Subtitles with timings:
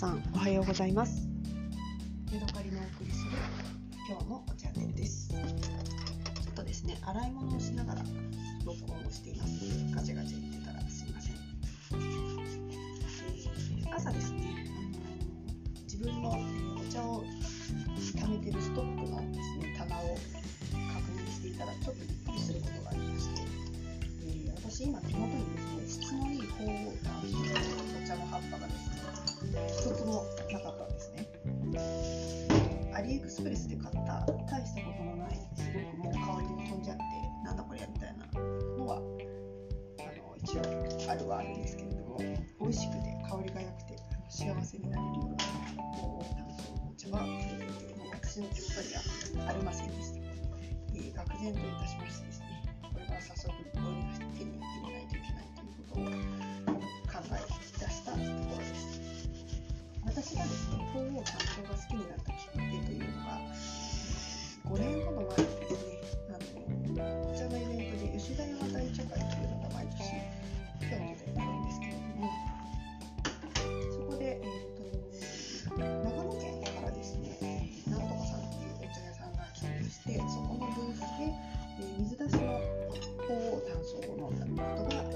[0.00, 1.28] さんおはようございます。
[2.32, 3.32] ヤドカリのお送りする
[4.08, 5.28] 今日のチャンネルです。
[5.28, 5.40] ちょっ
[6.54, 8.02] とですね洗い物をしながら
[8.64, 9.52] 録音をしています。
[9.94, 11.38] ガチャガチャ言ってたらすいません、え
[13.94, 14.88] 朝ですね、あの
[15.84, 16.32] 自分の、お
[16.90, 17.22] 茶を
[18.16, 20.24] 貯めてるストックのですね棚を確
[21.12, 23.42] 認していたらちょっとびっくりすることがありまして、
[24.22, 25.44] えー私今手元に
[25.78, 26.42] ですね質のいい
[51.42, 52.46] えー、愕然といたしましてですね
[52.82, 57.40] これは早速どうにかして手に入れないといけないということを考え
[57.78, 59.00] 出したところです。
[60.04, 61.49] 私がですね、鳳凰担当
[81.16, 81.32] け、え
[81.98, 82.60] 水出しの
[83.26, 85.09] 高炭素を飲んだことが、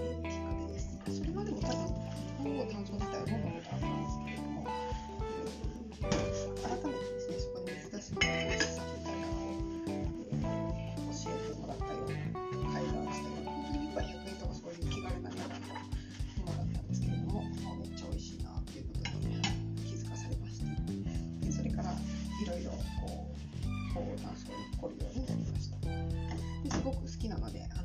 [27.35, 27.85] なので、あの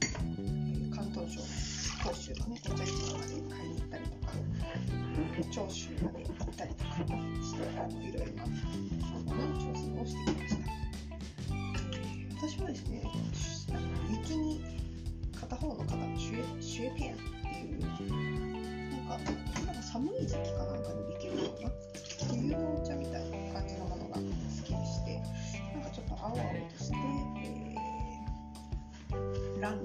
[0.00, 1.46] え広東省の
[2.10, 4.32] 甲州のね、お茶市場まで買いに行ったりとか、
[5.50, 10.60] 長州まで行ったりとかして、あのいろいろなものに挑戦をしてきました。
[12.36, 13.02] 私はですね、
[13.70, 13.80] あの
[14.12, 14.62] 雪に
[15.40, 17.24] 片方の肩のシュエシュエピエンって
[18.04, 18.47] いう、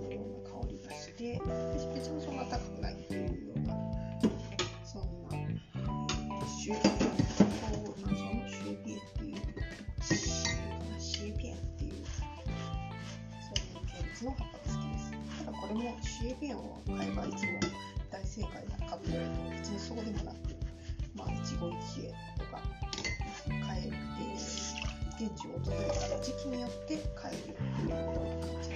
[0.03, 1.40] のような香りがして、
[1.94, 3.74] 別にそんな高くないというような、
[4.86, 7.09] そんな、えー、シュエピエン、
[7.84, 8.14] こうその
[8.47, 9.36] シュエピエンっていう、
[10.02, 11.91] シシュエピエンっていう、
[13.40, 15.12] そういう系列の葉っぱが好きです。
[15.46, 17.59] ただこれもシュエピエンを買えばいつも
[18.12, 20.35] 大正解なかと言われると別にそうでもなく、
[21.16, 21.62] まあ一期一
[22.02, 22.62] 会とか
[23.66, 24.84] 買える、えー
[25.24, 28.75] 現地を訪れた時期によって買えるというような感じで、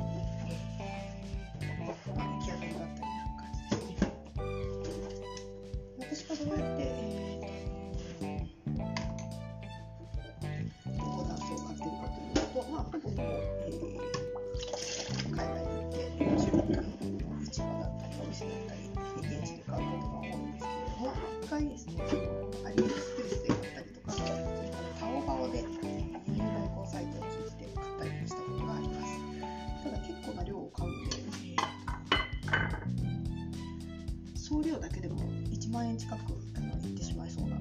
[34.51, 35.15] 送料だけでも
[35.49, 36.19] 1万円近く
[36.57, 37.55] あのいってしまいそうな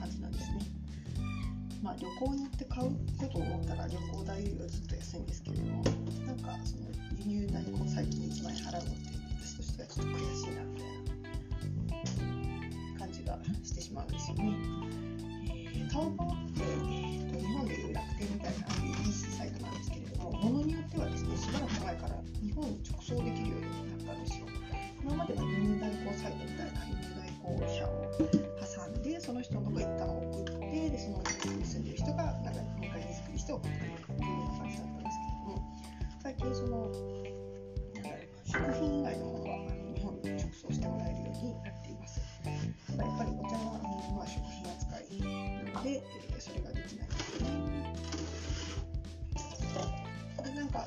[0.00, 0.60] 感じなんですね。
[1.82, 2.88] まあ旅行に行って買う
[3.18, 5.84] ことを思ったら旅行代よりはずっと安いんですけれども、
[6.26, 6.88] なんかその
[7.26, 8.90] 輸入代行サイトに1万円払うのって
[9.44, 10.88] 私としてはちょっと悔しいなみたい
[12.94, 14.56] な感じがしてしまうんですよね。
[15.76, 16.62] えータオバオって、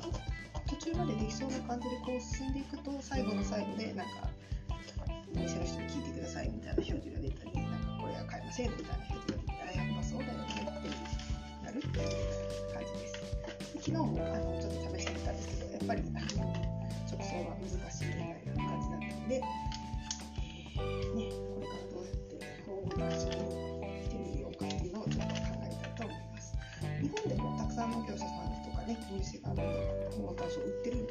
[0.66, 4.28] 途中までできそうな感じでこう進んでいくと最後の最後でなんか
[5.34, 10.88] お店の人に聞いてくださいみたいな表示が出たりなんかこれは買いませんみたいな表示が出たらやっぱそうだよねって
[11.66, 12.06] なるっていう
[12.72, 13.12] 感じです。
[13.72, 16.52] で昨日もあのちょっと試してみたんですけどやっぱりあの
[17.10, 19.42] 直送は難しいみたいな感じだったので、
[30.22, 31.01] モーターショー売ってる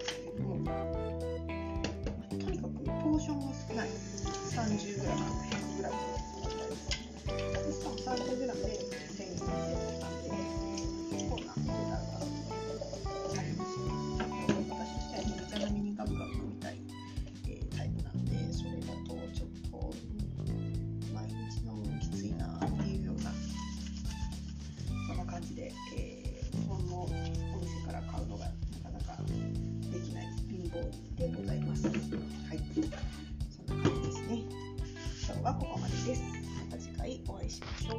[32.48, 32.60] はい。
[32.74, 34.44] そんな感じですね。
[35.26, 36.24] 今日はここまでです。
[36.70, 37.96] また次回お会いしましょ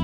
[0.00, 0.03] う。